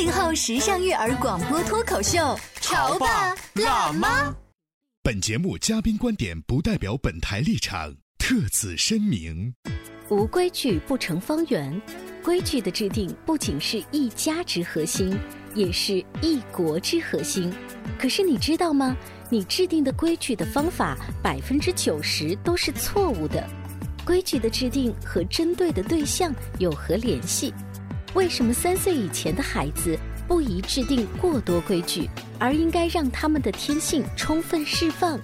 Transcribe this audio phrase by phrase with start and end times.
[0.00, 4.34] 八零后时尚育儿广播脱口秀，潮爸辣妈。
[5.02, 9.54] 本节目嘉宾观点不代表本台立场，特此声明。
[10.08, 11.78] 无规矩不成方圆，
[12.24, 15.14] 规矩的制定不仅是一家之核心，
[15.54, 17.52] 也是一国之核心。
[17.98, 18.96] 可是你知道吗？
[19.28, 23.46] 你制定的规矩的方法百分之九十都是错误的。
[24.06, 27.52] 规矩的制定和针对的对象有何联系？
[28.14, 32.08] 为什么三岁以前的孩子不宜制定过多规矩，
[32.38, 35.18] 而应该让他们的天性充分释放？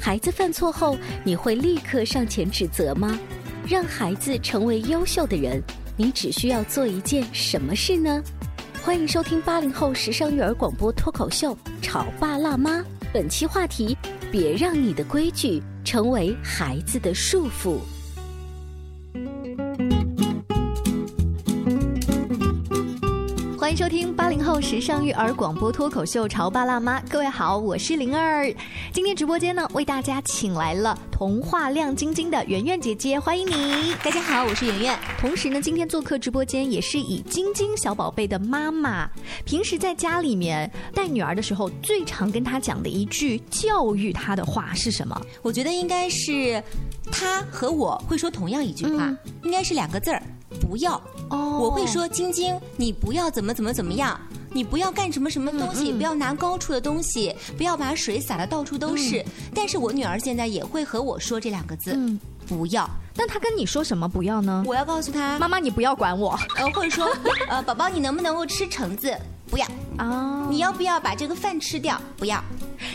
[0.00, 3.18] 孩子犯错后，你会立刻上前指责吗？
[3.66, 5.62] 让孩子成为优秀的人，
[5.96, 8.22] 你只需要做一件什么事呢？
[8.82, 12.80] 欢迎收听八零后时尚育儿广播脱口秀《潮爸辣妈》。
[13.12, 13.96] 本期话题：
[14.30, 17.78] 别让你的规矩成为孩子的束缚。
[23.74, 28.48] 迎收听八零后时尚育儿广播脱口秀《潮爸辣妈》，各位好，我是灵儿。
[28.92, 33.92] 今天直播间呢，为大家请来了童话亮晶晶的圆圆姐姐，欢迎你。
[34.04, 34.96] 大家好，我是圆圆。
[35.18, 39.10] 同时呢，今天做客直播间也是以晶晶小宝贝的妈妈。
[39.44, 45.20] 平时在家里面带女儿的时候，最常跟她讲的一句教育她的话是什么？
[45.42, 46.62] 我觉得应该是，
[47.10, 49.12] 她和我会说同样一句话，
[49.42, 50.22] 应该是两个字儿。
[50.60, 51.00] 不要，
[51.30, 54.18] 哦我会说晶晶，你不要怎么怎么怎么样，
[54.52, 59.24] 你不要干什么什么东西，不要拿高处的东西，不要把水洒的到处都是。
[59.54, 62.88] 但是我女儿现在也会和我说这两个字，嗯不要。
[63.16, 64.64] 那她跟你说什么不要呢？
[64.66, 67.06] 我要告诉她，妈妈，你不要管我呃，或者说，
[67.48, 69.16] 呃，宝宝，你能不能够吃橙子？
[69.50, 69.66] 不要。
[69.96, 70.46] 啊！
[70.50, 72.00] 你要不要把这个饭吃掉？
[72.16, 72.42] 不要。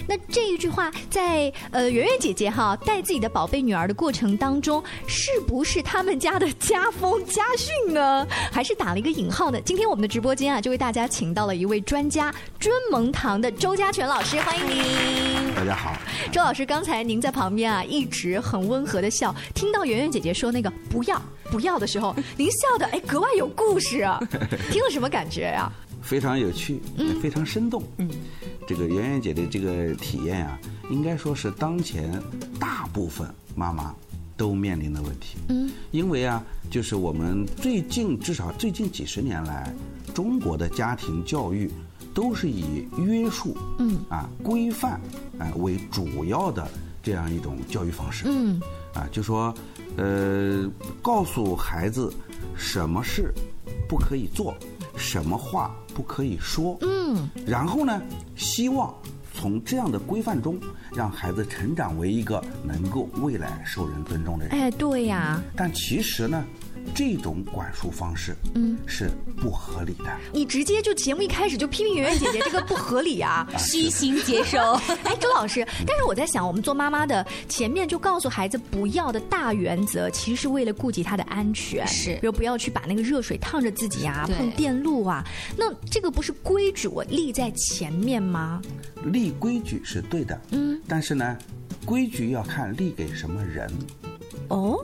[0.08, 8.26] 那这一句话在呃圆圆姐姐哈带自己的宝贝女儿的过程当中，是不是他们家的家风家训呢？
[8.52, 9.60] 还是打了一个引号呢？
[9.62, 15.54] 今天我们的直播间啊，就为大家请到了一位专家，尊蒙堂的周家全老师，欢迎您。
[15.56, 15.94] 大家好，
[16.32, 24.20] 周老师，刚才您在旁边啊，一直很温和的笑，听到圆圆姐姐说那个不要不要的时候，您笑的哎格外有故事啊，
[24.72, 27.84] 听了什么感觉呀、非常有趣，也非常生动。
[27.98, 28.10] 嗯，
[28.68, 32.22] 这个圆圆姐的这个体验啊，应该说是当前
[32.60, 33.94] 大部分妈妈
[34.38, 35.38] 都面临的问题。
[35.50, 39.74] 嗯，因为啊，就是我们最近至少最近几十年来，
[40.14, 41.70] 中国的家庭教育
[42.14, 45.00] 都是以约束、嗯啊规范
[45.38, 46.68] 啊为主要的
[47.04, 48.26] 这样一种教育方式。
[48.28, 48.60] 嗯
[48.94, 49.54] 啊，就说，
[49.98, 50.68] 呃，
[51.02, 52.12] 告诉孩子
[52.56, 53.31] 什么事
[53.88, 54.56] 不可以做，
[55.00, 58.02] 什么话不可以说，嗯，然后呢，
[58.36, 58.94] 希望
[59.34, 60.60] 从这样的规范中，
[60.94, 64.54] 让孩子成长为一个能够未来受人尊重的人。
[64.54, 66.44] 哎，对呀、但其实呢，
[66.94, 70.06] 这种管束方式，嗯，是不合理的。
[70.34, 73.48] 你直接就节目一开始就批评圆圆姐姐这个不合理啊！
[73.58, 74.58] 虚心接受。
[75.04, 85.24] 哎，周老师，但是我在想，我们做妈妈的前面就告诉孩子不要的大原则，其实是为了顾及他的安全，是比如不要去把那个热水烫着自己啊，碰电路啊。
[85.58, 88.62] 那这个不是规矩我立在前面吗？
[89.06, 91.38] 立规矩是对的，嗯，但是呢，
[91.86, 93.72] 规矩要看立给什么人。
[94.50, 94.84] 哦，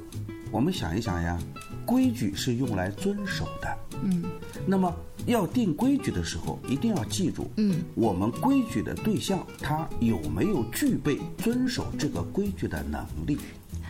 [0.52, 1.38] 我们想一想呀，
[1.86, 3.78] 规矩是用来遵守的。
[4.04, 4.24] 嗯，
[4.66, 4.94] 那么
[5.26, 13.38] 要定规矩的时候，一定要记住，嗯，我们规矩的对象他有没有具备遵守这个规矩的能力？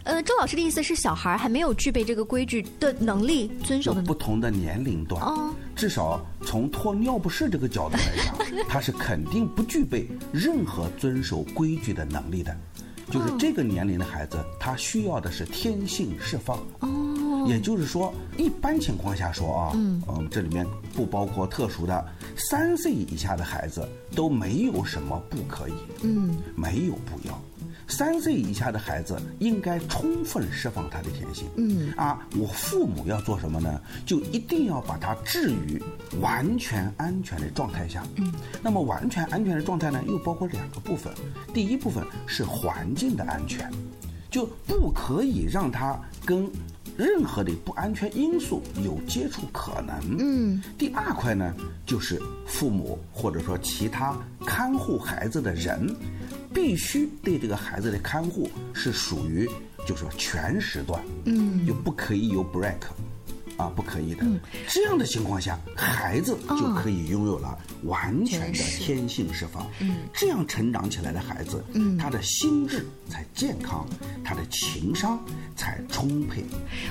[0.03, 8.37] 呃，周老师的意思是，小孩还没有具备这个规矩的能力，遵守的不同的年龄段，哦至少从脱尿不湿这个角度来讲，
[8.69, 12.55] 他是肯定不具备任何遵守规矩的能力的。
[13.11, 16.57] 就是这个年龄的孩子，他需要的是天性释放。
[16.79, 16.87] 哦，
[17.45, 22.05] 也就是说，一般情况下说啊，嗯，这里面不包括特殊的，
[22.35, 27.39] 三岁以下的孩子都没有什么不可以，嗯，没有不要。
[27.87, 31.45] 三岁以下的孩子应该充分释放他的天性。
[31.55, 33.79] 嗯啊，我父母要做什么呢？
[34.07, 35.79] 就一定要把他置于
[36.19, 38.03] 完全安全的状态下。
[38.15, 38.33] 嗯，
[38.63, 41.13] 那么完全安全的状态呢，又包括两个部分。
[41.53, 43.71] 第一部分是环境的安全，
[44.31, 45.95] 就不可以让他
[46.25, 46.49] 跟
[46.97, 49.95] 任何的不安全因素有接触可能。
[50.17, 51.53] 嗯，第二块呢，
[51.85, 55.93] 就是父母或者说其他看护孩子的人，
[56.53, 59.49] 必须对这个孩子的看护是属于
[59.85, 62.79] 就是说全时段，嗯，就不可以有 break。
[63.57, 64.25] 啊，不可以的。
[64.67, 69.65] 这样的情况下，孩子就可以拥有了完全的天性释放。
[69.79, 73.87] 嗯，这样成长起来的孩子，嗯，他的心智才健康，
[74.23, 75.23] 他的情商
[75.55, 76.43] 才充沛。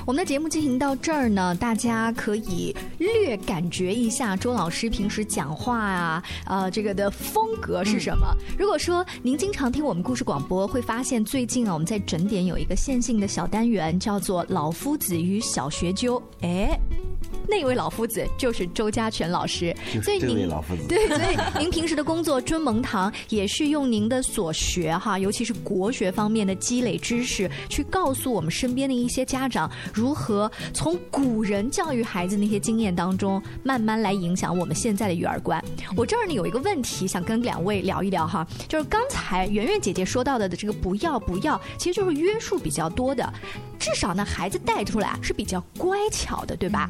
[0.07, 8.35] 我们的节目进行到这儿呢，大家可以略感觉一下周老师平时讲话啊，呃，这个的风格是什么。
[8.59, 16.23] 如果说您经常听我们故事广播，会发现最近啊，我们在整点有一个线性的小单元，叫做“老夫子与小学究”。
[16.41, 16.54] 哎。
[16.55, 16.79] 哎，
[17.49, 35.63] 那位老夫子就是周家全老师，所以您老夫子对，所以您平时的工作尊蒙堂也是用您的所学哈，尤其是国学方面的积累知识，去告诉我们身边的一些家长如何从古人教育孩子那些经验当中，慢慢来影响我们现在的育儿观。
[35.97, 43.33] 我这儿呢有一个问题想跟两位聊一聊哈，就是刚才圆圆姐姐说到的的这个不要不要，其实就是约束比较多的。
[43.79, 46.89] 至少呢，孩子带出来是比较乖巧的，对吧？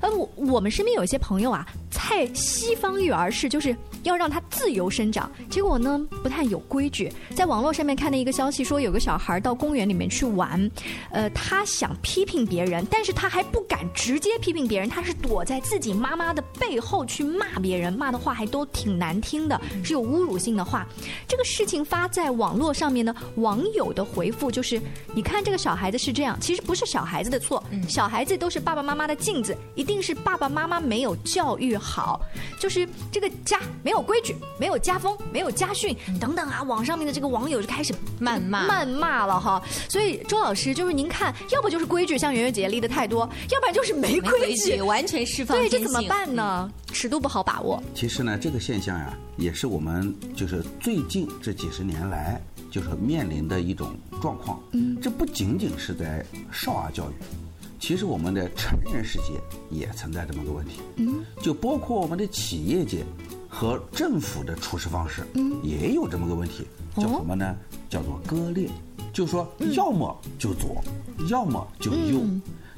[0.00, 7.12] 呃，我我们身边有一些朋友啊，在西方育儿是就是要让他自由生长，结果呢不太有规矩。
[7.34, 10.70] 在网络上面看到一个消息说，有个小孩到公园里面去玩，
[11.10, 20.86] 呃，他想批评别人，但是他还不敢直接批评别人，他是躲在自己妈妈的背后去骂别人，骂的话还都挺难听的，是有侮辱性的话。
[21.28, 24.80] 这个事情发在网络上面呢，网友的回复就是：
[25.14, 29.94] 你看这个小孩子是这样，其实不是小孩子的错，小孩子都是爸爸妈妈的镜子，一定。
[29.94, 32.20] 定是爸爸妈妈没有教育好，
[32.58, 36.64] 就是这个家没有规矩，没有家风，没有家训等等啊！
[36.64, 39.62] 网上面的这个网友就开始谩骂谩骂了哈。
[39.88, 43.20] 所以周老师就是您看，要不就是规矩像圆圆姐姐立的太多，
[43.52, 45.56] 要不然就是没规矩，完全释放。
[45.56, 46.68] 对，这怎么办呢？
[46.92, 47.80] 尺度不好把握。
[47.94, 54.60] 其实呢，这个现象呀，也是我们就是最近这几十年来就是面临的一种状况。
[54.72, 57.14] 嗯，这不仅仅是在少儿教育。
[57.86, 59.34] 其实我们的成人世界
[59.68, 63.04] 也存在这么个问题，嗯，就包括我们的企业界
[63.46, 66.66] 和政府的处事方式，嗯，也有这么个问题，
[66.96, 67.54] 叫什么呢？
[67.90, 68.70] 叫做割裂，
[69.12, 70.82] 就说要么就左，
[71.28, 72.22] 要么就右，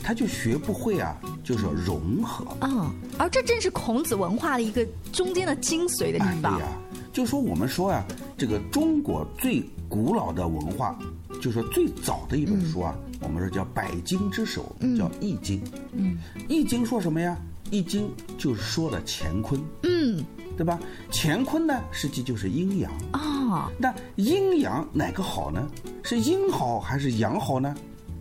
[0.02, 2.44] 他就学不会啊，就是融合。
[2.58, 2.92] 啊。
[3.16, 6.58] 而这正是孔子文化的一个中间的精髓的地方。
[6.58, 6.68] 对呀，
[7.12, 8.04] 就说我们说啊，
[8.36, 10.98] 这个中国最古老的文化。
[11.42, 15.60] 就说最早的一本书啊，我们说叫百经之首，叫《易经》。
[15.92, 16.16] 嗯，
[16.48, 17.36] 《易经》说什么呀？
[17.70, 19.60] 《易经》就是说的乾坤。
[19.82, 20.24] 嗯，
[20.56, 20.78] 对吧？
[21.12, 22.90] 乾坤呢，实际就是阴阳。
[23.12, 25.68] 啊，那阴阳哪个好呢？
[26.02, 27.74] 是阴好还是阳好呢？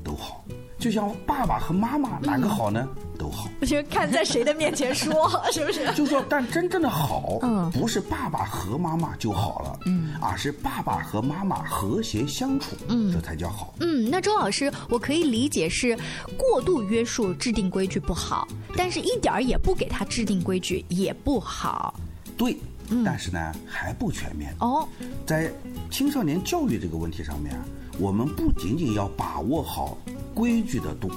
[0.04, 0.44] 都好。
[0.78, 2.86] 就像爸爸和妈妈哪个好呢？
[3.15, 3.50] 都好。
[3.68, 5.86] 就看在谁的面前说，是不是？
[5.94, 13.76] 就说，但真正的好，嗯，不是爸爸和妈妈就好了，嗯，而是爸爸和妈妈和谐相处，嗯，这才叫好。
[13.82, 15.98] 嗯，那周老师，我可以理解是
[16.38, 21.94] 过度约束、制定规矩不好，但是一点儿也不给他制定规矩也不好。
[22.38, 22.58] 对，
[23.04, 24.56] 但是呢还不全面。
[24.60, 24.88] 哦，
[25.26, 25.52] 在
[25.92, 27.54] 青少年教育这个问题上面，
[28.00, 29.98] 我们不仅仅要把握好。
[30.34, 31.10] 规矩的度，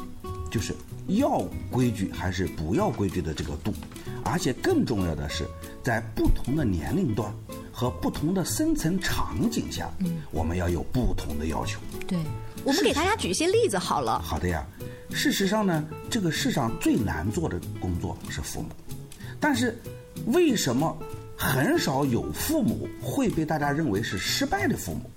[0.48, 0.72] 就是
[1.08, 3.72] 要规矩还是不要规矩的这个度，
[4.24, 5.46] 而且更重要的是，
[5.82, 7.32] 在不同的年龄段
[7.72, 11.80] 和不同的生存场景下，嗯，我们要有不同的要求。
[12.06, 12.18] 对，
[12.62, 14.20] 我们给大家举一些例子好了。
[14.20, 14.66] 好的呀，
[15.10, 18.68] 事实上呢，这个世上最难做的工作是父母，
[19.40, 19.76] 但是
[20.26, 20.96] 为什么
[21.36, 25.10] 很少有父母会被大家认为是失败的父母？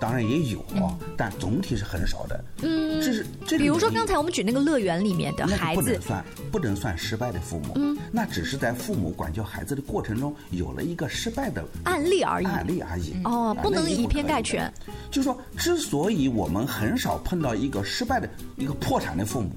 [0.00, 2.44] 当然也有啊，但总体是很少的。
[2.62, 7.72] 嗯，这是这比如说刚才我们举那个乐园里面的孩子，不能算不能算失败的父母。
[7.74, 12.46] 嗯，那只是在父母管教孩子的过程中有了一个失败的案例而已。
[12.46, 13.14] 案例而已。
[13.24, 14.72] 哦，不能以偏概全。
[15.10, 19.50] 就说，之所以我们很少碰到一个失败的一个破产的父母。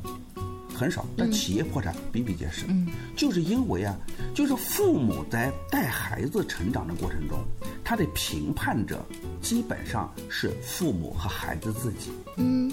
[0.84, 2.66] 很少，但企业破产比比皆是。
[2.68, 3.96] 嗯，就是因为啊，
[4.34, 7.40] 就是父母在带孩子成长的过程中，
[7.86, 9.02] 他的评判者
[9.42, 12.12] 基本上是父母和孩子自己。
[12.36, 12.70] 嗯，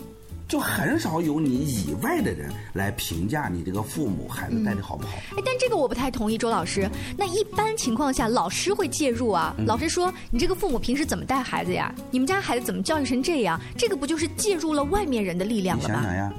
[0.49, 5.13] 就很少有你以外的人来评价你这个父母孩子带的好不好。
[5.37, 6.91] 哎，但这个我不太同意，周老师。
[7.17, 9.55] 那一般情况下，老师会介入啊。
[9.65, 11.95] 老师说：“你这个父母平时怎么带孩子呀？
[12.11, 13.61] 你们家孩子怎么教育成这样？
[13.79, 16.33] 这个不就是介入了外面人的力量了吗？”你想想呀，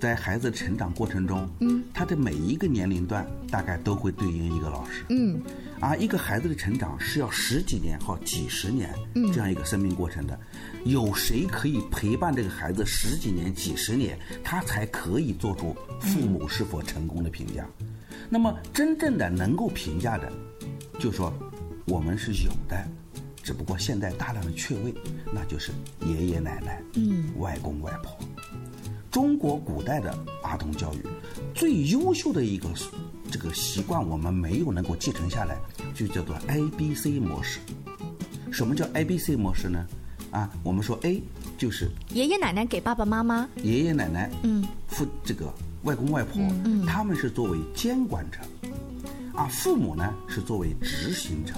[0.00, 5.40] 在孩子成长过程中，嗯，他的每一个年龄段大概都会对应一个老师，嗯，
[5.80, 8.92] 啊，一个孩子的成长是要十几年或几十年
[9.32, 10.38] 这样一个生命过程的。
[10.84, 17.66] 有谁可以陪伴这个孩子十几年、几十年，他才可以做出父母是否成功的评价？
[18.28, 20.30] 那么，真正的能够评价的，
[20.98, 21.32] 就说
[21.86, 22.86] 我们是有的，
[23.42, 24.94] 只不过现在大量的缺位，
[25.32, 25.72] 那就是
[26.04, 28.18] 爷爷奶奶、嗯，外公外婆。
[29.14, 30.98] 中国古代的儿童教育
[31.54, 32.68] 最优秀的一个
[33.30, 35.56] 这个习惯，我们没有能够继承下来，
[35.94, 37.60] 就叫做 A B C 模式。
[38.50, 39.86] 什么叫 A B C 模式呢？
[40.32, 41.22] 啊，我们说 A
[41.56, 45.46] 就是爷爷奶奶给爸爸妈妈，爷爷奶奶，嗯，父这个
[45.84, 48.40] 外公外婆，嗯，他们是作为监管者，
[49.32, 51.54] 啊，父母呢是作为执行者，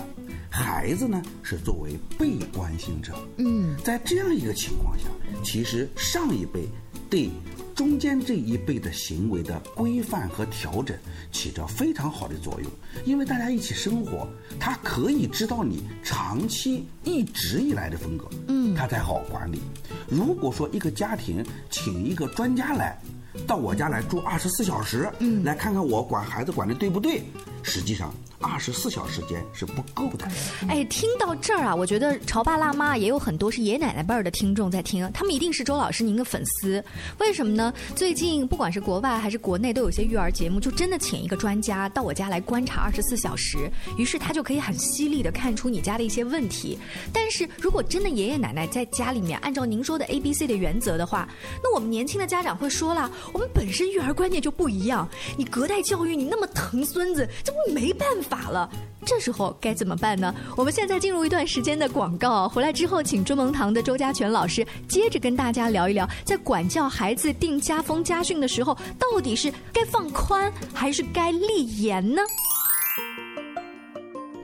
[0.50, 5.04] 孩子呢是作为被关心者，嗯，在这样一个情况下，
[5.42, 6.68] 其实上一辈
[7.10, 7.30] 对。
[7.74, 10.96] 中间这一辈的行为的规范和调整，
[11.30, 12.70] 起着非常好的作用。
[13.04, 14.26] 因为大家一起生活，
[14.58, 19.60] 他可以知道你长期一直以来的风格，嗯，他才好管理。
[20.08, 22.98] 如果说一个家庭请一个专家来，
[23.46, 27.24] 到我家来住二十四小时，嗯，来看看我管孩子管的对不对，
[27.62, 28.10] 实际上。
[28.40, 30.28] 二十四小时间是不够的。
[30.68, 36.84] 哎，听到这儿啊，我觉得潮爸辣妈也有很多是爷爷奶奶辈儿的听众在听，他们一定是周老师您的粉丝。
[37.18, 37.72] 为什么呢？
[37.94, 46.78] 最近不管是国外还是国内，都有些育儿节目，就真的请一个专家到我家来观察二十四小时，于是他就可以很犀利的看出你家的一些问题。
[47.12, 51.28] 但是如果真的爷爷奶奶在家里面按照您说的 A B C 的原则的话，
[51.62, 58.35] 那我们年轻的家长会说了，我们本身育儿观念就不一样，你隔代教育，你那么疼孙子，这不没办法。
[58.36, 58.68] 打了，
[59.06, 60.34] 这时候该怎么办呢？
[60.56, 72.20] 我们现在进入一段时间的广告，回来之后，请中蒙堂的周家全老师接着跟大家聊一聊，在管教孩子定家风家训的时候，到底是该放宽还是该立严呢？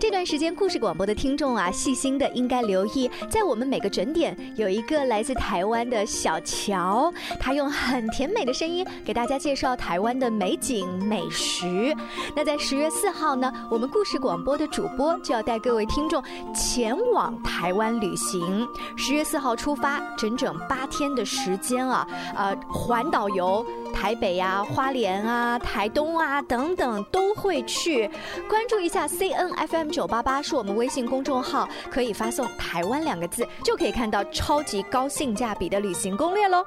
[0.03, 11.95] 这段时间故事广播的听众啊，细心的应该留意，在我们每个准点有一个来自台湾的小乔，他用很甜美的声音给大家介绍台湾的美景美食。
[12.35, 16.21] 那在十月四号呢，我们故事广播的主播就要带各位听众
[16.53, 18.67] 前往台湾旅行。
[18.97, 22.05] 十月四号出发，整整八天的时间啊，
[22.35, 28.11] 呃，环岛游台北呀、花莲啊、台东啊等等都会去，
[28.49, 29.89] 关注一下 C N F M。
[29.91, 36.65] 九八八是我们微信公众号，可以发送“台湾”两个字，就可以看到超级高性价比的旅行攻略喽。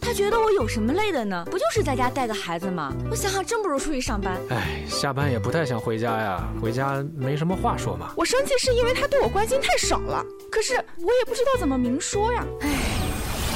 [0.00, 1.46] 他觉得我有什么累的呢？
[1.50, 2.92] 不就是在家带个孩子吗？
[3.10, 4.36] 我想想，真不如出去上班。
[4.48, 8.12] 哎，下班也不太想回家呀，回家没什么话说嘛。
[8.16, 12.44] 我生气是因为他对我关心太少了，可是我也不知道怎么明说呀。
[12.60, 12.68] 哎，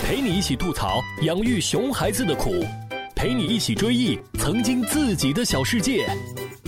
[0.07, 2.63] 陪你一起吐槽养育熊孩子的苦，
[3.17, 6.07] 陪你一起追忆曾经自己的小世界。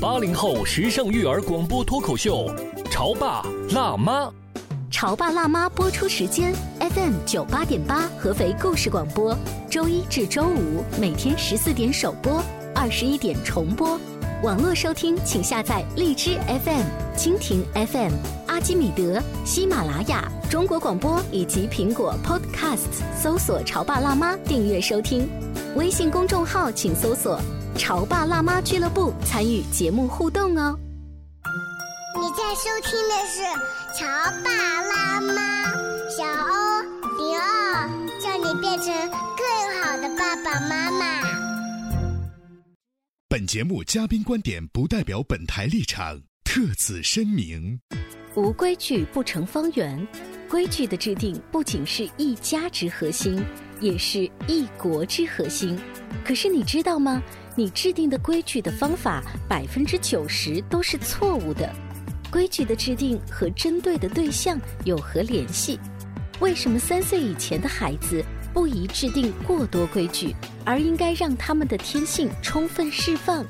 [0.01, 2.51] 八零后时尚育儿广播脱口秀，
[2.91, 4.33] 潮爸辣妈。
[4.91, 6.51] 潮爸辣妈播出时间
[6.81, 9.37] ：FM 九八点八，合肥故事广播，
[9.69, 12.43] 周一至周五每天十四点首播，
[12.75, 14.01] 二十一点重播。
[14.43, 18.13] 网络收听，请下载荔枝 FM、蜻蜓 FM、
[18.57, 25.29] 阿基米德、喜马拉雅、中国广播以及苹果 Podcasts，搜索“潮爸辣妈”订阅收听。
[25.75, 27.39] 微信公众号请搜索。
[27.77, 30.75] 潮爸辣妈俱乐部参与节目互动哦！
[32.15, 33.43] 你在收听的是
[33.99, 34.07] 《潮
[34.43, 35.35] 爸辣妈》，
[36.17, 36.81] 小欧
[37.19, 38.87] 零二，叫你变成
[39.37, 41.21] 更好的爸爸妈妈。
[43.29, 47.79] 本节目嘉宾观点不代表本台立场，特此声明。
[48.37, 50.07] 无规矩不成方圆，
[50.47, 53.43] 规矩的制定不仅是一家之核心，
[53.81, 55.79] 也是一国之核心。
[56.23, 57.23] 可是你知道吗？
[57.57, 61.75] 你制定的规矩的方法百分之九十都是错误的，
[62.31, 65.81] 规矩的制定和针对的对象有何联系？
[66.39, 73.43] 为什么三岁以前的孩子不宜制定过多规矩，而应该让他们的天性充分释放？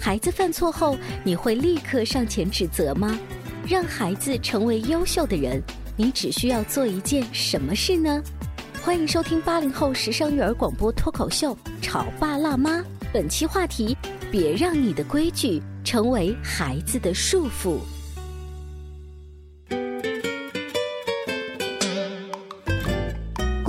[0.00, 3.18] 孩子犯错后，你会立刻上前指责吗？
[3.66, 5.62] 让孩子成为优秀的人，
[5.96, 8.22] 你只需要做一件什么事呢？
[8.82, 12.80] 欢迎收听八零后时尚育儿广播脱口秀《潮爸辣妈》。
[13.10, 13.96] 本期话题：
[14.30, 17.78] 别让你的规矩成为孩子的束缚。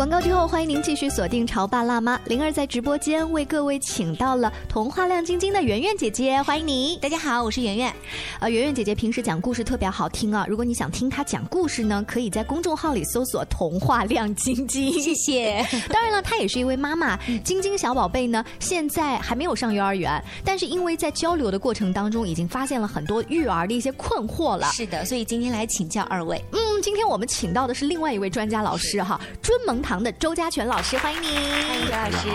[0.06, 0.46] 广告之后。
[0.48, 6.96] 欢迎您继续锁定《潮爸辣妈》，灵儿在直播间为各位请到了童话亮晶晶的圆圆姐姐，欢迎你！
[7.02, 7.92] 大家好，我是圆圆。
[8.40, 14.94] 呃，圆圆姐姐平时讲故事特别好听啊，如果你想听她讲故事呢，可以在公众号里搜索“童话亮晶晶”。
[15.02, 15.66] 谢谢。
[15.90, 24.68] 当然了，她也是一位妈妈，晶晶小宝贝呢，现在还没有上幼儿园，但是因为在交流的过程当中，已经发现了很多育儿的一些困惑了。
[24.68, 26.40] 是的，所以今天来请教二位。
[26.52, 31.28] 嗯，今天我们请到的是另外一位专家老师哈，尊蒙堂的周家全老师，欢迎你。
[31.28, 32.28] 欢迎周老师。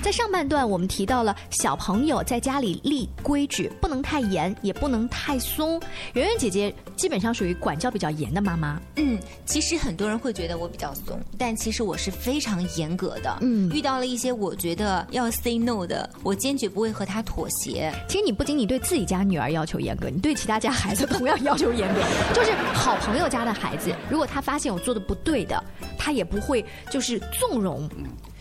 [0.00, 5.78] 在上半段我们提到了小朋友在家里立规矩，不能太严，也不能太松。
[6.14, 8.80] 圆圆姐姐基本上属于管教比较严的妈妈。
[8.96, 13.36] 嗯，其实很多人会觉得我比较松，但其实我是非常严格的。
[13.42, 17.92] 嗯，遇到了一些我觉得要 say no 的，我坚决不会和他妥协。
[18.08, 22.00] 其实你不仅你对自己家女儿要求严格，你对其他家孩子同样要求严格。
[22.32, 25.62] 就是好朋友家的孩子，如果他发现我做的不对的，
[26.02, 27.88] 他也不会就是纵容。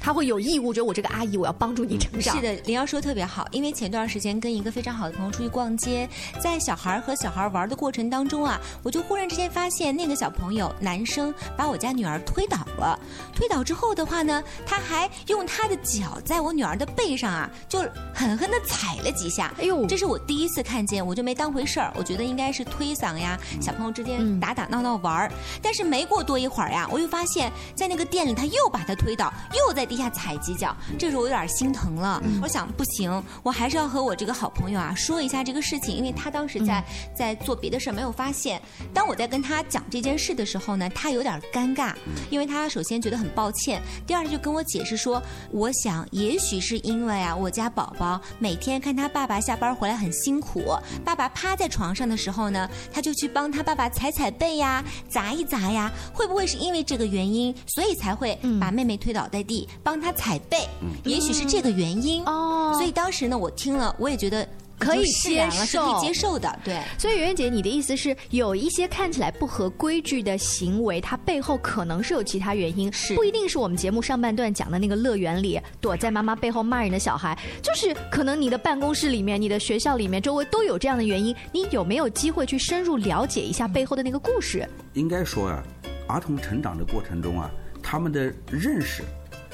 [0.02, 2.36] 他会有义务，觉得我这个阿姨，我要帮助你成长。
[2.36, 13.00] 是的，林瑶说的特别好，因为前段时间跟一个非常好的朋友出去逛街，在小孩和小孩玩的过程当中啊，我就忽然之间发现那个小朋友男生把我家女儿推倒了。
[13.36, 17.80] 推倒之后的话呢，他还用他的脚在我女儿的背上啊，就
[18.12, 19.54] 狠狠的踩了几下。
[19.60, 25.32] 哎呦，这是我第一次看见，我就没当回事儿，我觉得应该是推搡呀，小朋友之间打打闹闹玩儿。
[25.62, 29.91] 但是没过多一会儿呀，我又发现，在那个店里他又把他推倒，又在。
[29.92, 32.24] 地下踩几脚，这时候我有点心疼了。
[32.42, 36.82] 我想不行，我还是要和我这个好朋友啊说一下这个事情，因为他当时在
[37.14, 38.62] 在做别的事没有发现。
[38.94, 41.94] 当我在跟他讲这件事的时候呢，他有点尴尬，
[42.30, 45.22] 因为他首先觉得很抱歉，第二就跟我解释说，
[45.52, 50.64] 我想也许是因为啊，我家宝宝每天看他爸爸下班回来很辛苦，
[51.04, 59.68] 爸爸趴在床上的时候呢，他就去帮他爸爸踩踩背呀，砸一砸呀，会不会是因为这个原因，所以才会把妹妹推倒在地？
[59.84, 60.68] 帮他踩背，
[61.04, 62.74] 也许是这个原因哦。
[62.76, 64.48] 所以当时呢，我听了，我也觉得
[64.80, 66.60] 可以接受，可以接受的。
[66.64, 81.36] 对，所以圆圆姐，你的意思是有一些看起来不合规矩的行为，它背后可能是有其他原因，是不一定是我们节目上半段讲的那个乐园里躲在妈妈背后骂人的小孩，就是可能你的办公室里面、你的学校里面、周围都有这样的原因。
[81.52, 84.68] 你有没有机会去深入了解一下背后的那个故事？
[84.94, 85.64] 应该说啊，
[86.08, 87.52] 儿童成长的过程中啊，
[87.84, 89.04] 他们的认识。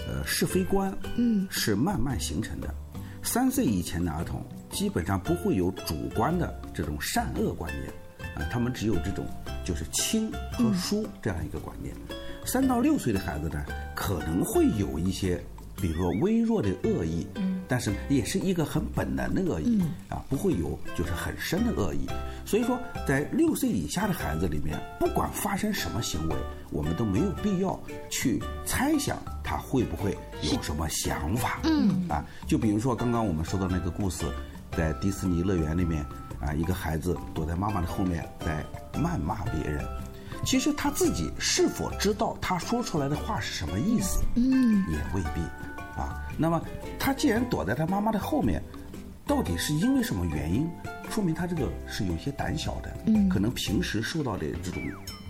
[0.08, 2.74] 呃，是非观，嗯，是慢慢形成的。
[3.22, 7.94] 三岁以前的儿童基本上不会有主观的这种善恶观念，
[8.36, 9.26] 啊，他们只有这种
[9.66, 11.94] 就是亲和疏这样一个观念。
[12.46, 15.44] 三到六岁的孩子呢，可能会有一些，
[15.80, 22.08] 比如说微弱的恶意，嗯，但是也是一个很本能的恶意，啊，不会有就是很深的恶意。
[22.46, 26.36] 所以说，在六岁以下的孩子里面，不管发生什么行为，
[26.72, 31.60] 我们都没有必要去猜想他会不会有什么想法。
[31.64, 34.26] 嗯，啊，就比如说刚刚我们说的那个故事，
[34.72, 36.04] 在迪士尼乐园里面，
[36.40, 39.86] 啊，一个孩子躲在妈妈的后面在谩骂别人，
[40.46, 44.22] 其实他自己是否知道他说出来的话是什么意思？
[44.36, 45.42] 嗯，也未必。
[46.00, 46.62] 啊，那么
[47.00, 48.62] 他既然躲在他妈妈的后面。
[49.26, 50.66] 到底是因为什么原因？
[51.10, 54.82] 说明他这个是有些胆小的，嗯，可能平时受到的这种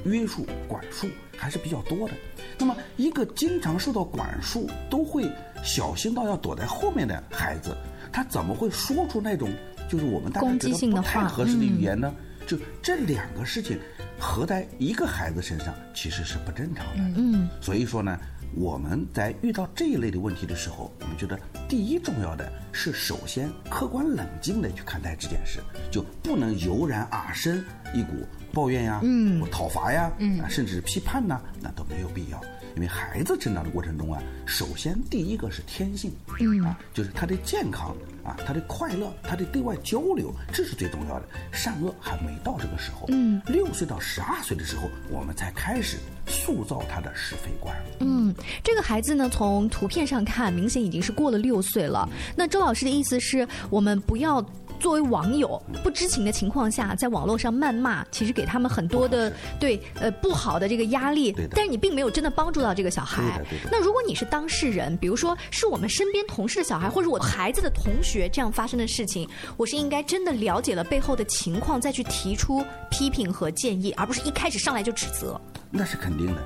[0.06, 2.14] 约束管束还是比较多的。
[2.60, 5.28] 那么，一个经常受到管束，都会
[5.64, 7.76] 小心到要躲在后面的孩子，
[8.14, 9.52] 他怎么会说出那种
[9.90, 12.14] 就是我们大家觉得不太合适的语言呢？
[12.46, 13.80] 就这两个事情
[14.20, 17.04] 合在一个孩子身上，其实是不正常的。
[17.16, 18.18] 嗯，所以说呢。
[18.56, 25.60] 我们在遇到这一类的问题的时候，我们觉得第一重要的是首先客观冷静的去看待这件事，
[25.92, 32.42] 就不能油然而生一股抱怨呀、嗯，讨伐呀，嗯，甚至批判呐，那都没有必要。
[32.78, 37.90] 因为孩子成长的过程中啊，首先第一个是天性，嗯啊，就是他的健康
[38.24, 41.26] 啊，他的快乐，他的对外交流，这是最重要的。
[41.52, 47.76] 善恶还没到这个时候，嗯，六岁到十二岁的时候，我们才开始塑造他的是非观。
[48.00, 48.32] 嗯，
[48.64, 52.08] 这个孩子呢，从图片上看，明显已经是过了六岁了。
[52.36, 54.40] 那周老师的意思是我们不要。
[54.80, 61.36] 作为网友不知情的情况下，在网络上谩骂，其实给他们很多的对呃不好的这个压力。
[61.52, 63.42] 但是你并没有真的帮助到这个小孩。
[63.72, 75.40] 那如果你是当事人，比如说是我们身边同事的小孩，或者我孩子的同学这样发生的事情，我是应该真的了解了背后的情况，再去提出批评和建议，而不是一开始上来就指责。
[75.70, 76.44] 那是肯定的。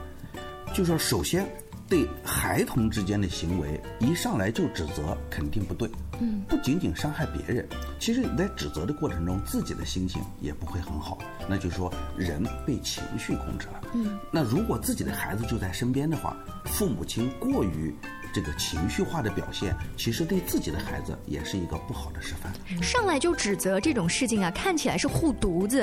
[0.74, 1.48] 就说首先，
[1.92, 5.92] 对孩童之间的行为一上来就指责，肯定不对。
[6.22, 7.68] 嗯，不仅仅伤害别人，
[8.00, 11.18] 其实你在指责的过程中，自己的心情也不会很好。
[11.50, 13.82] 那就是说，人被情绪控制了。
[13.94, 17.94] 嗯，那如果自己的孩子就在身边的话，父母亲过于。
[18.34, 22.52] 这个情绪化的表现，其实对自己的孩子也是一个不好的示范。
[22.82, 25.82] 上来就指责这种事情啊，看起来是护犊子。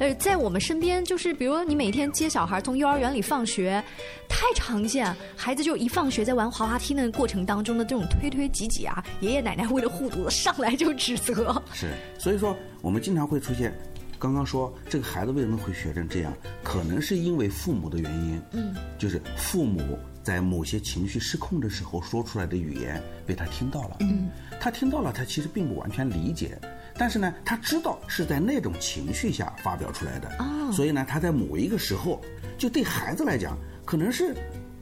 [0.00, 3.82] 呃，在我们身边，就是比如你每天接小孩从幼儿园里放学，
[4.28, 11.62] 太常见，孩子就一放学在玩滑滑梯那个过程当中的这种推推挤挤啊，爷爷奶奶为了护犊子上来就指责。
[11.72, 13.72] 是，所以说我们经常会出现，
[14.18, 18.42] 刚刚说这个孩子为什么会学成这样，可能是因为父母的原因。
[18.52, 19.98] 嗯，就是父母。
[20.24, 26.58] 在某些情绪失控的时候说出来的语言被他听到了，嗯，他听到了，他其实并不完全理解，
[26.96, 32.22] 但是呢，他知道是在那种情绪下发表出来的，哦，所以呢，他在某一个时候，
[32.56, 34.34] 就对孩子来讲，可能是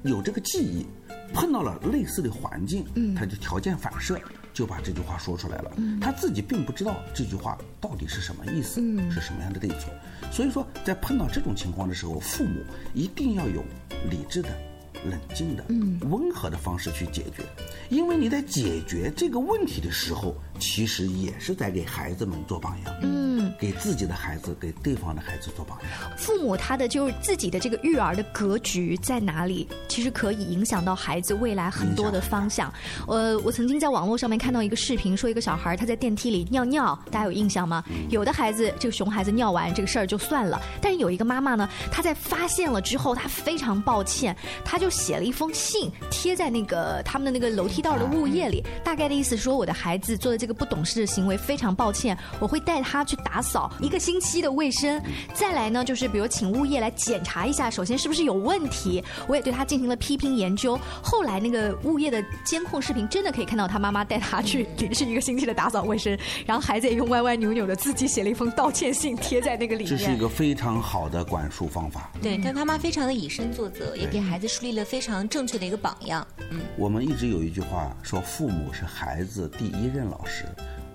[0.05, 0.87] 有这个记忆，
[1.35, 4.21] 碰到了类似的环境，嗯，他就条件反射
[4.55, 9.93] 就把这句话说出来了，嗯，他自己并不知道这句话到底是什么意思，嗯，是什么样的对错，
[10.31, 12.61] 所以说在碰到这种情况的时候，父母
[12.95, 13.65] 一定要有
[14.09, 14.49] 理智的。
[15.05, 17.43] 冷静的、嗯温和的方式去解决，
[17.89, 22.95] 因为你在解决这个问题的时候，其实也是在给孩子们做榜样。
[23.03, 26.11] 嗯，给自己的孩子、给对方的孩子做榜样。
[26.19, 32.73] 父母他的就是自己的这个育儿的格局在哪里，其实可以影响到孩子未来很多的方向。
[33.07, 37.83] 呃，我曾经在网络上面看到一个视频，说一个小孩他在电梯里尿尿，大家有印象吗？
[38.11, 44.92] 有的孩子这个熊孩子尿完这个事儿就算了，但是有一个妈妈呢，她在发现了之后，她非常抱歉，她就。
[44.93, 55.03] 写了一封信贴在那个他们的那个楼梯道的物业里，大概的意思说我的孩子做的这个不懂事的行为非常抱歉，我会带他去打扫一个星期的卫生，
[55.35, 60.79] 再来呢就是比如请物业来检查一下，首先是不是有问题，我也对他进行了批评研究。
[61.03, 69.91] 后来那个物业的监控视频真的可以看到他妈妈带他去连续一个星期的打扫卫生，然后孩子也用歪歪扭扭的自己写了一封道歉信贴在那个里面。
[69.91, 72.11] 这是一个非常好的管束方法。
[72.21, 74.82] 对，但他妈非常的以身作则，也给孩子树立了。
[74.85, 76.27] 非常正确的一个榜样。
[76.51, 80.45] 嗯，我们一直有一句话说，父母是孩子第一任老师。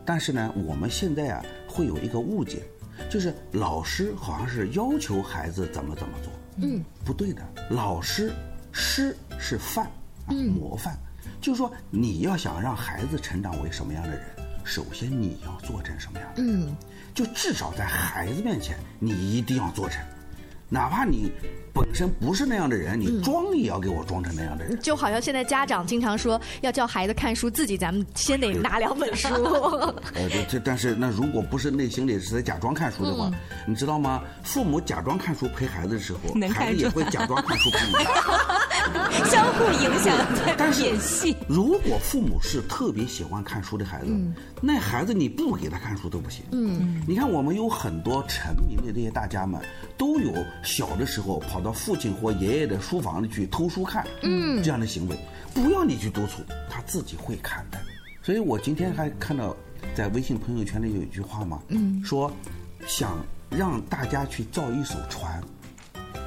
[0.06, 2.64] 但是呢，我们现在啊会有一个误解，
[3.10, 6.32] 就是老师好像是要求孩子怎么怎么做。
[6.62, 8.32] 嗯，不对的，老师
[8.72, 9.86] 师是范，
[10.28, 10.98] 模范，
[11.42, 14.24] 就是说你要想让孩子成长为什么样的人，
[14.64, 16.70] 首先你要做成什么样的人。
[16.70, 16.76] 嗯，
[17.14, 20.02] 就至少在孩子面前，你一定要做成。
[20.70, 21.32] 哪怕你
[21.74, 24.78] 本身不是那样的人，你装也要给我装成那样的人。
[24.82, 29.30] 就好像现在家长经常说要叫孩子看书，自己咱们先得拿两本书。
[30.14, 33.32] 呃，这这，但是那如果不是内心里是在假装看书的话，
[33.66, 34.22] 你知道吗？
[34.44, 37.94] 父母假装看书陪孩子的时候，孩子也会假装看书陪你。
[39.30, 40.16] 相互影响，
[40.58, 41.36] 在演戏。
[41.48, 44.16] 如果父母是特别喜欢看书的孩子，
[44.62, 46.44] 那孩子你不给他看书都不行。
[46.52, 49.62] 嗯，你看我们有很多成名的这些大家们，
[49.98, 55.18] 都有小的时候跑到父亲或爷爷的书房里去偷书看，嗯，这样的行为，
[55.54, 57.78] 不要你去督促，他自己会看的。
[58.22, 59.56] 所以我今天还看到
[59.96, 62.32] 在微信朋友圈里有一句话嘛，嗯，说
[62.86, 63.18] 想
[63.50, 65.42] 让大家去造一艘船。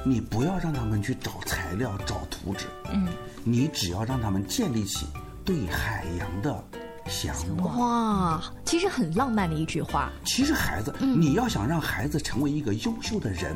[0.03, 3.07] 你不要让他们去找材料、找图纸，嗯，
[3.43, 5.05] 你只要让他们建立起
[5.45, 6.63] 对海洋的
[7.07, 7.77] 向往。
[7.79, 10.11] 哇，其实很浪漫的一句话。
[10.25, 13.55] 其实孩子，你要想让孩子成为一个优秀的人，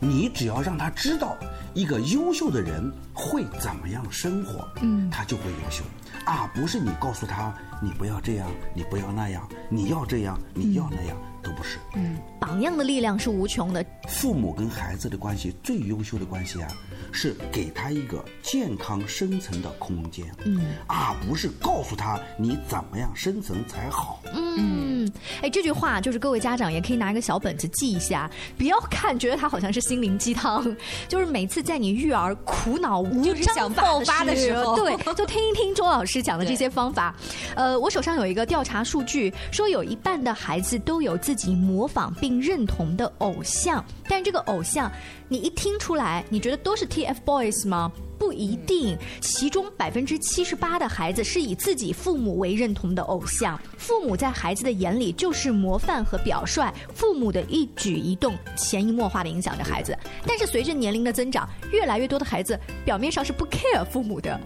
[0.00, 1.36] 你只要让他知道
[1.74, 5.84] 一个优秀的人会怎么样生活，嗯，他就会优秀。
[6.24, 11.16] 啊，不是你告诉他你不要这样，你不要那样，你要这样，你要那样。
[11.44, 13.84] 都不是，嗯，榜样的力量是无穷的。
[14.08, 16.68] 父母跟孩子的关系最优秀的关系啊，
[17.12, 24.20] 是给他一个健康生存的空间，嗯，而不是告诉他你怎么样生存才好。
[24.32, 25.10] 嗯，
[25.42, 30.64] 哎，这句话就是各位家长也可以拿一个小本子记一下，不要看觉得他好像是心灵鸡汤，
[31.06, 37.14] 就是每次在你育儿苦恼无章爆发的时候，对， 就听一听周老师讲的这些方法。
[37.54, 44.88] 呃，我手上有一个调查数据，说有一半的孩子都有自自己模仿并认同的偶像，但这个偶像，
[45.28, 47.90] 你一听出来，你觉得都是 TFBOYS 吗？
[48.16, 59.98] 不一定，其中百分之七十八的孩子是以自己父母为认同的偶像，父母在孩子的眼里就是模范和表率，父母的一举一动潜移默化的影响着孩子。
[60.24, 64.38] 但是随着年龄的增长，越来越多的孩子表面上是不 care 父母的，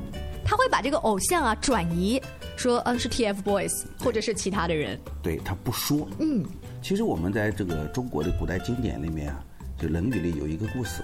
[0.43, 2.19] 他会把这个偶像啊转移，
[2.57, 6.43] 说嗯是 TFBOYS 或者是其他的人，对他不说，嗯。
[6.81, 9.45] 其实我们在这个中国的古代经典里面啊，
[9.77, 11.03] 就《论语》里有一个故事，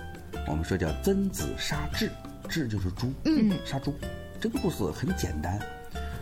[0.49, 2.09] 我们说叫曾子杀彘。
[2.49, 3.95] 彘就是猪，嗯，杀猪。
[4.39, 5.59] 这个故事很简单，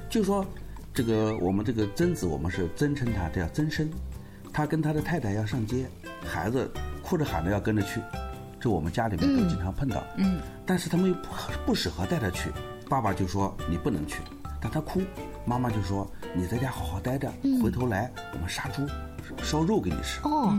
[0.09, 0.47] 就说
[0.95, 3.89] 这个我们这个曾子，我们是尊称他叫曾参，
[4.53, 5.87] 他跟他的太太要上街，
[6.25, 6.71] 孩子
[7.03, 8.01] 哭着喊着要跟着去，
[8.61, 11.29] 这我们家里面都经常碰到，嗯，但是他们又不
[11.67, 12.51] 不适合带他去，
[12.89, 14.21] 爸爸就说你不能去，
[14.61, 15.03] 但他哭，
[15.45, 17.31] 妈妈就说你在家好好待着，
[17.63, 18.87] 回头来我们杀猪
[19.43, 20.55] 烧肉给你吃，哦，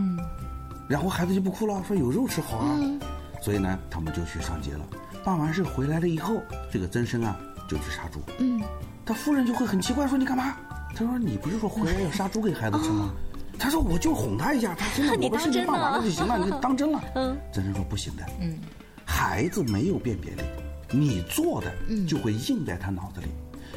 [0.88, 3.00] 然后孩子就不哭了，说有肉吃好啊，嗯
[3.42, 4.86] 所以呢，他们就去上街了。
[5.22, 7.36] 办完事回来了以后，这个曾生啊
[7.68, 8.20] 就去杀猪。
[8.38, 8.60] 嗯，
[9.04, 10.56] 他夫人就会很奇怪，说你干嘛？
[10.96, 13.10] 他说你不是说回来要杀猪给孩子吃吗？
[13.58, 17.02] 他说我就哄他一下，他现在你我把事情办完了了就行了，你当真了。
[17.14, 18.58] 嗯，曾生说不行的，嗯，
[19.04, 20.42] 孩子没有辨别力，
[20.90, 21.70] 你做的
[22.06, 23.26] 就会印在他脑子里。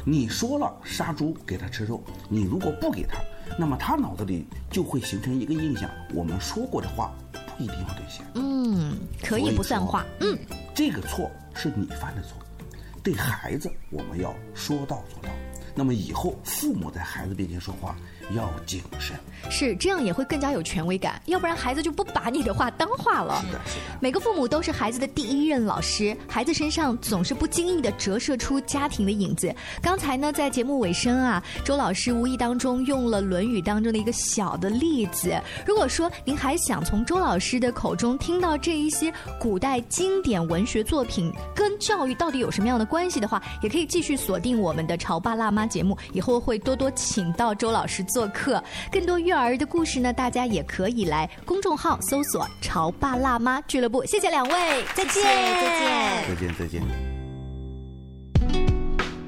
[0.08, 3.18] 你说了杀猪给他吃肉，你如果不给他，
[3.58, 8.24] 那么他脑子里就会形成一个印象，我们说过的话不一定要兑现。
[8.34, 10.06] 嗯，可以不算话。
[10.20, 10.38] 嗯，
[10.74, 12.38] 这个错是你犯的错，
[13.02, 15.28] 对孩子我们要说到做到。
[15.74, 17.94] 那么以后父母在孩子面前说话
[18.34, 19.16] 要谨慎。
[19.50, 23.40] 是这样也会更加有权威感，要不然孩子就不把你的话当话了。
[23.46, 23.98] 是的，是的。
[24.00, 29.54] 每个父母都是孩子的第一任老师，孩子身上总是不经意的折射出家庭的影子。
[29.80, 35.40] 刚才呢，在节目尾声啊，周老师无意当中用了《论语》当中的一个小的例子。
[35.64, 48.60] 如果说您还想从周老师的口中听到这一些古代经典文学作品跟教育到底有什么样的关系的话，也可以继续锁定我们的《潮爸辣妈》节目，以后会多多请到周老师做客。
[48.90, 54.04] 更多育儿的故事呢，大家也可以来公众号搜索“潮爸辣妈俱乐部”。
[54.06, 56.28] 谢谢两位，再见，再见。
[56.28, 56.82] 再见，再见。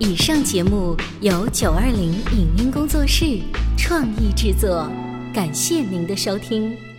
[0.00, 3.38] 以上节目由九二零影音工作室
[3.78, 4.90] 创意制作，
[5.32, 6.89] 感谢您的收听。